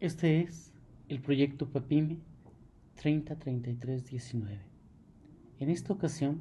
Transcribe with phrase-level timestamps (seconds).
[0.00, 0.72] Este es
[1.08, 2.18] el proyecto PAPIME
[3.02, 4.60] 303319.
[5.58, 6.38] En esta ocasión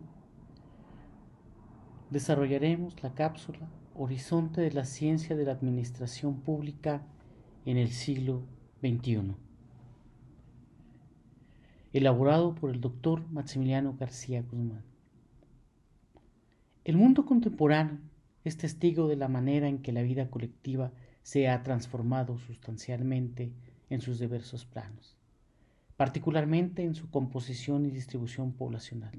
[2.11, 7.01] desarrollaremos la cápsula Horizonte de la Ciencia de la Administración Pública
[7.65, 8.43] en el siglo
[8.81, 9.33] XXI,
[11.93, 14.83] elaborado por el doctor Maximiliano García Guzmán.
[16.83, 17.97] El mundo contemporáneo
[18.43, 20.91] es testigo de la manera en que la vida colectiva
[21.27, 23.51] se ha transformado sustancialmente
[23.89, 25.17] en sus diversos planos,
[25.97, 29.11] particularmente en su composición y distribución poblacional,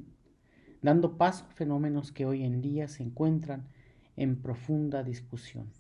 [0.80, 3.68] dando paso a fenómenos que hoy en día se encuentran
[4.16, 5.70] en profunda discusión,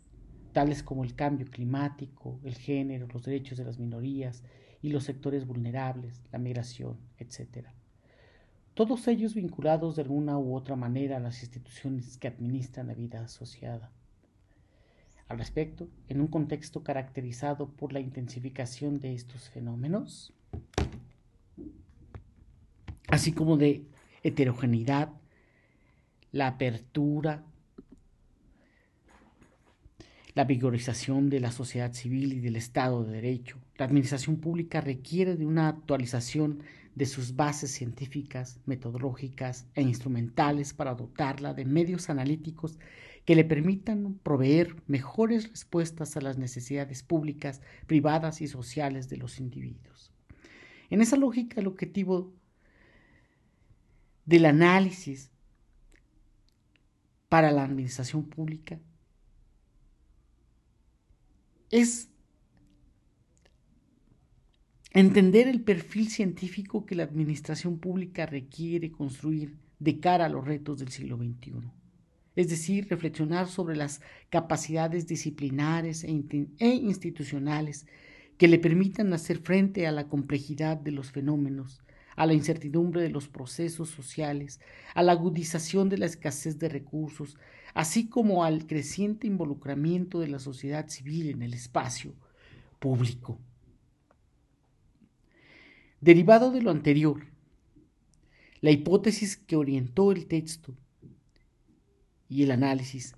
[0.52, 4.42] tales como el cambio climático, el género, los derechos de las minorías
[4.82, 7.68] y los sectores vulnerables, la migración, etc.
[8.74, 13.22] Todos ellos vinculados de alguna u otra manera a las instituciones que administran la vida
[13.22, 13.90] asociada
[15.28, 20.32] al respecto en un contexto caracterizado por la intensificación de estos fenómenos,
[23.08, 23.84] así como de
[24.22, 25.10] heterogeneidad,
[26.32, 27.44] la apertura,
[30.34, 33.58] la vigorización de la sociedad civil y del Estado de Derecho.
[33.76, 36.62] La administración pública requiere de una actualización
[36.94, 42.78] de sus bases científicas, metodológicas e instrumentales para dotarla de medios analíticos
[43.28, 49.38] que le permitan proveer mejores respuestas a las necesidades públicas, privadas y sociales de los
[49.38, 50.10] individuos.
[50.88, 52.32] En esa lógica, el objetivo
[54.24, 55.30] del análisis
[57.28, 58.80] para la administración pública
[61.70, 62.08] es
[64.92, 70.78] entender el perfil científico que la administración pública requiere construir de cara a los retos
[70.78, 71.70] del siglo XXI
[72.38, 74.00] es decir, reflexionar sobre las
[74.30, 76.24] capacidades disciplinares e,
[76.60, 77.84] e, institucionales
[78.36, 81.82] que le permitan hacer frente a la complejidad de los fenómenos,
[82.14, 84.60] a la incertidumbre de los procesos sociales,
[84.94, 87.36] a la agudización de la escasez de recursos,
[87.74, 92.14] así como al creciente involucramiento de la sociedad civil en el espacio
[92.78, 93.40] público.
[96.00, 97.26] Derivado de lo anterior,
[98.60, 100.76] la hipótesis que orientó el texto
[102.28, 103.14] y el análisis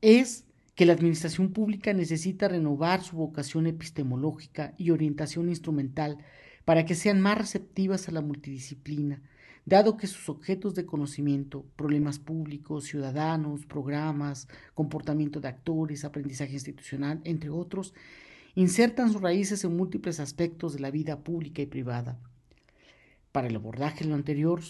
[0.00, 6.18] es que la administración pública necesita renovar su vocación epistemológica y orientación instrumental
[6.64, 9.20] para que sean más receptivas a la multidisciplina,
[9.64, 17.20] dado que sus objetos de conocimiento, problemas públicos, ciudadanos, programas, comportamiento de actores, aprendizaje institucional,
[17.24, 17.92] entre otros,
[18.54, 22.20] insertan sus raíces en múltiples aspectos de la vida pública y privada.
[23.32, 24.60] Para el abordaje de lo anterior,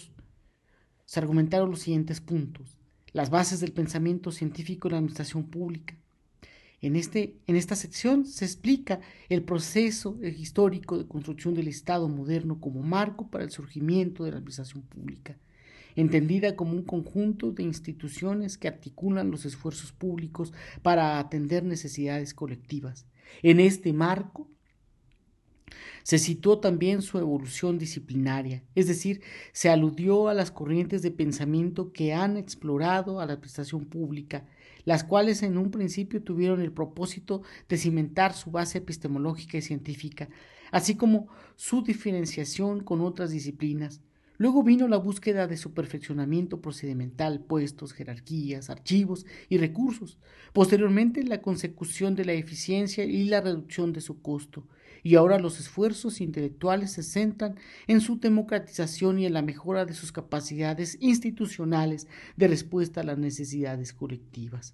[1.05, 2.78] se argumentaron los siguientes puntos
[3.13, 5.95] las bases del pensamiento científico en la administración pública.
[6.81, 12.59] En, este, en esta sección se explica el proceso histórico de construcción del Estado moderno
[12.61, 15.37] como marco para el surgimiento de la administración pública,
[15.95, 23.05] entendida como un conjunto de instituciones que articulan los esfuerzos públicos para atender necesidades colectivas.
[23.43, 24.49] En este marco
[26.09, 29.21] se situó también su evolución disciplinaria, es decir,
[29.51, 34.47] se aludió a las corrientes de pensamiento que han explorado a la administración pública,
[34.85, 40.29] las cuales en un principio tuvieron el propósito de cimentar su base epistemológica y científica,
[40.71, 44.01] así como su diferenciación con otras disciplinas.
[44.39, 50.17] Luego vino la búsqueda de su perfeccionamiento procedimental, puestos, jerarquías, archivos y recursos.
[50.53, 54.65] Posteriormente, la consecución de la eficiencia y la reducción de su costo
[55.03, 57.55] y ahora los esfuerzos intelectuales se centran
[57.87, 63.17] en su democratización y en la mejora de sus capacidades institucionales de respuesta a las
[63.17, 64.73] necesidades colectivas.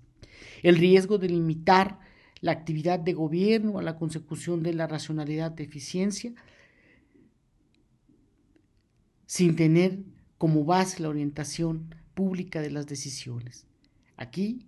[0.64, 2.00] El riesgo de limitar
[2.42, 6.34] la actividad de gobierno a la consecución de la racionalidad de eficiencia
[9.26, 10.00] sin tener
[10.38, 13.66] como base la orientación pública de las decisiones.
[14.18, 14.68] Aquí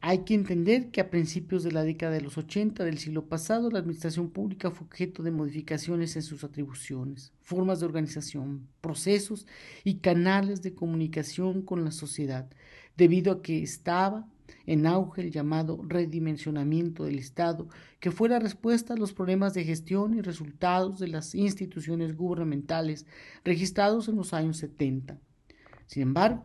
[0.00, 3.70] hay que entender que a principios de la década de los 80 del siglo pasado,
[3.70, 9.46] la administración pública fue objeto de modificaciones en sus atribuciones, formas de organización, procesos
[9.84, 12.48] y canales de comunicación con la sociedad,
[12.96, 14.28] debido a que estaba
[14.66, 17.68] en auge el llamado redimensionamiento del Estado,
[18.00, 23.06] que fue la respuesta a los problemas de gestión y resultados de las instituciones gubernamentales
[23.44, 25.18] registrados en los años 70.
[25.86, 26.44] Sin embargo,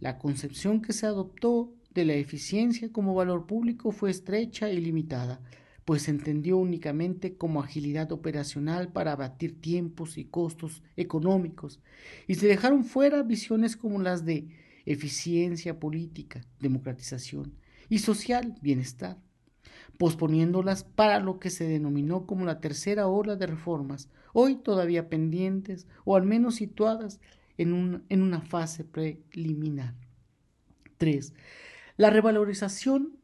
[0.00, 5.40] la concepción que se adoptó de la eficiencia como valor público fue estrecha y limitada,
[5.84, 11.80] pues se entendió únicamente como agilidad operacional para abatir tiempos y costos económicos,
[12.26, 14.48] y se dejaron fuera visiones como las de
[14.86, 17.54] eficiencia política, democratización
[17.88, 19.18] y social bienestar.
[19.98, 25.86] posponiéndolas para lo que se denominó como la tercera ola de reformas, hoy todavía pendientes
[26.04, 27.20] o al menos situadas
[27.58, 29.94] en, en una fase preliminar.
[30.98, 31.32] 3.
[31.96, 33.16] La revalorización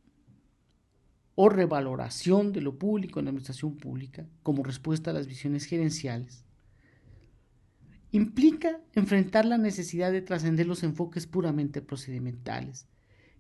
[1.35, 6.45] o revaloración de lo público en la administración pública como respuesta a las visiones gerenciales
[8.13, 12.87] implica enfrentar la necesidad de trascender los enfoques puramente procedimentales,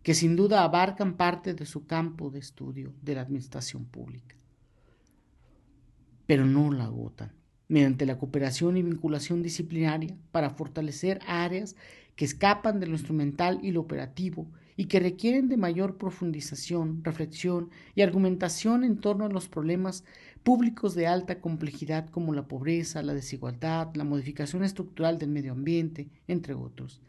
[0.03, 4.37] que sin duda abarcan parte de su campo de estudio de la administración pública,
[6.26, 7.33] pero no la agotan,
[7.69, 11.76] mediante la cooperación y vinculación disciplinaria para fortalecer áreas
[12.17, 14.50] que escapan de lo instrumental y lo operativo
[14.81, 20.05] y que requieren de mayor profundización, reflexión y argumentación en torno a los problemas
[20.43, 26.09] públicos de alta complejidad como la pobreza, la desigualdad, la modificación estructural del medio ambiente,
[26.29, 27.03] entre otros.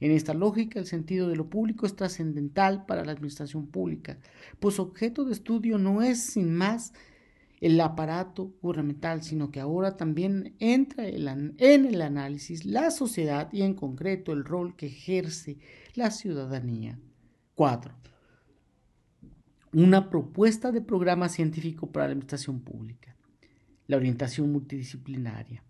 [0.00, 4.18] En esta lógica, el sentido de lo público es trascendental para la administración pública,
[4.58, 6.92] pues objeto de estudio no es sin más
[7.60, 11.54] el aparato gubernamental, sino que ahora también entra en
[11.86, 15.58] el análisis la sociedad y en concreto el rol que ejerce
[15.94, 16.98] la ciudadanía.
[17.62, 17.94] 4.
[19.72, 23.14] Una propuesta de programa científico para la administración pública.
[23.86, 25.62] La orientación multidisciplinaria.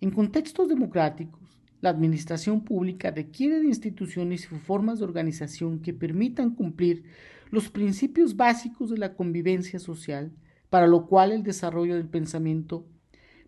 [0.00, 6.52] En contextos democráticos, la administración pública requiere de instituciones y formas de organización que permitan
[6.52, 7.04] cumplir
[7.52, 10.32] los principios básicos de la convivencia social,
[10.68, 12.88] para lo cual el desarrollo del pensamiento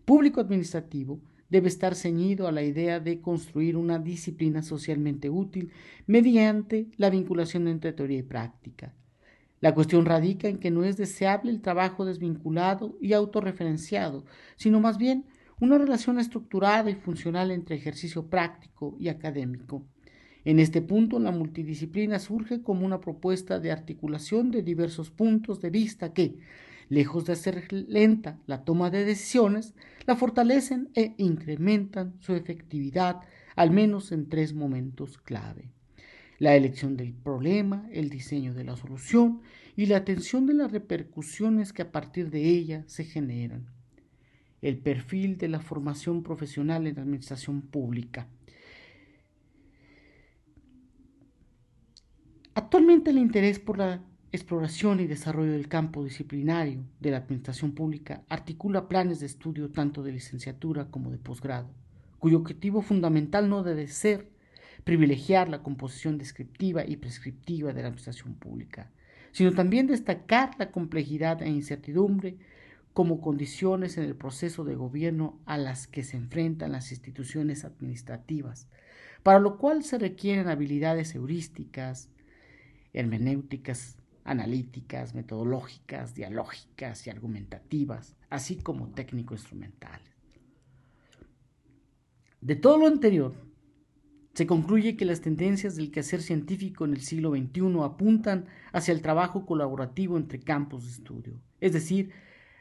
[0.05, 1.19] público administrativo
[1.51, 5.71] debe estar ceñido a la idea de construir una disciplina socialmente útil
[6.07, 8.95] mediante la vinculación entre teoría y práctica.
[9.59, 14.25] La cuestión radica en que no es deseable el trabajo desvinculado y autorreferenciado,
[14.55, 15.25] sino más bien
[15.59, 19.85] una relación estructurada y funcional entre ejercicio práctico y académico.
[20.43, 25.69] En este punto, la multidisciplina surge como una propuesta de articulación de diversos puntos de
[25.69, 26.39] vista que,
[26.91, 33.21] lejos de hacer lenta la toma de decisiones, la fortalecen e incrementan su efectividad,
[33.55, 35.71] al menos en tres momentos clave.
[36.37, 39.39] La elección del problema, el diseño de la solución
[39.77, 43.67] y la atención de las repercusiones que a partir de ella se generan
[44.61, 48.27] el perfil de la formación profesional en la administración pública.
[52.53, 58.23] Actualmente el interés por la exploración y desarrollo del campo disciplinario de la administración pública
[58.29, 61.69] articula planes de estudio tanto de licenciatura como de posgrado,
[62.17, 64.29] cuyo objetivo fundamental no debe ser
[64.85, 68.89] privilegiar la composición descriptiva y prescriptiva de la administración pública,
[69.33, 72.37] sino también destacar la complejidad e incertidumbre
[72.93, 78.67] como condiciones en el proceso de gobierno a las que se enfrentan las instituciones administrativas,
[79.23, 82.09] para lo cual se requieren habilidades heurísticas,
[82.93, 90.09] hermenéuticas, analíticas, metodológicas, dialógicas y argumentativas, así como técnico-instrumentales.
[92.41, 93.33] De todo lo anterior,
[94.33, 99.01] se concluye que las tendencias del quehacer científico en el siglo XXI apuntan hacia el
[99.01, 102.11] trabajo colaborativo entre campos de estudio, es decir,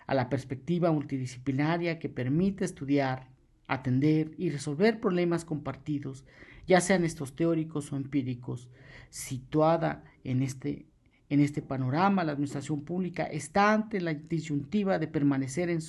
[0.07, 3.29] a la perspectiva multidisciplinaria que permite estudiar,
[3.69, 6.25] atender y resolver problemas compartidos,
[6.67, 8.69] ya sean estos teóricos o empíricos.
[9.11, 10.87] Situada en este,
[11.31, 15.81] en este panorama, la administración pública está ante la disyuntiva de permanecer en,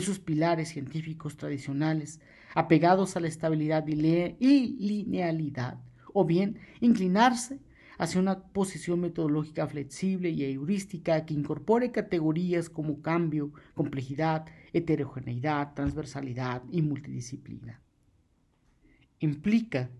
[0.00, 2.20] sus pilares científicos tradicionales,
[2.54, 5.78] apegados a la estabilidad y linealidad,
[6.12, 7.60] o bien inclinarse
[7.98, 16.62] hacia una posición metodológica flexible y heurística que incorpore categorías como cambio, complejidad, heterogeneidad, transversalidad
[16.72, 17.80] y multidisciplina.
[19.20, 19.90] Implica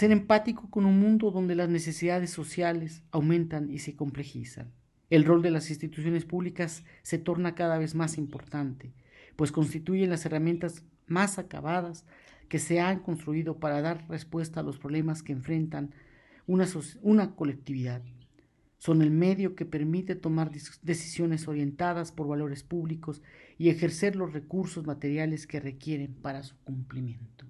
[0.00, 4.72] ser empático con un mundo donde las necesidades sociales aumentan y se complejizan.
[5.10, 8.94] El rol de las instituciones públicas se torna cada vez más importante,
[9.36, 12.06] pues constituyen las herramientas más acabadas
[12.48, 15.92] que se han construido para dar respuesta a los problemas que enfrentan
[16.46, 16.66] una,
[17.02, 18.00] una colectividad.
[18.78, 23.20] Son el medio que permite tomar decisiones orientadas por valores públicos
[23.58, 27.49] y ejercer los recursos materiales que requieren para su cumplimiento.